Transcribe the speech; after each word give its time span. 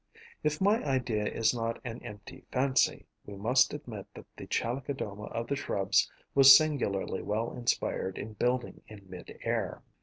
If 0.41 0.59
my 0.59 0.83
idea 0.83 1.25
is 1.27 1.53
not 1.53 1.79
an 1.85 2.01
empty 2.03 2.43
fancy, 2.51 3.05
we 3.23 3.35
must 3.35 3.71
admit 3.71 4.07
that 4.15 4.25
the 4.35 4.47
Chalicodoma 4.47 5.25
of 5.25 5.45
the 5.45 5.55
Shrubs 5.55 6.11
was 6.33 6.57
singularly 6.57 7.21
well 7.21 7.53
inspired 7.55 8.17
in 8.17 8.33
building 8.33 8.81
in 8.87 9.07
mid 9.07 9.37
air. 9.43 9.83